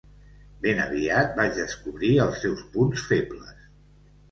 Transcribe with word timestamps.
Ben 0.63 0.79
aviat 0.85 1.35
vaig 1.41 1.53
descobrir 1.59 2.11
els 2.25 2.41
seus 2.47 2.67
punts 2.79 3.07
febles. 3.13 3.57